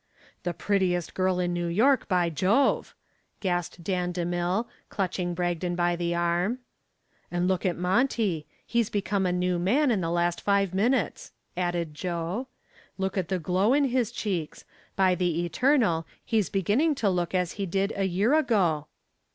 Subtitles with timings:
[0.41, 2.95] "The prettiest girl in New York, by Jove,"
[3.39, 6.57] gasped Dan DeMille, clutching Bragdon by the arm.
[7.29, 8.47] "And look at Monty!
[8.65, 12.47] He's become a new man in the last five minutes," added Joe.
[12.97, 14.65] "Look at the glow in his cheeks!
[14.95, 18.87] By the eternal, he's beginning to look as he did a year ago."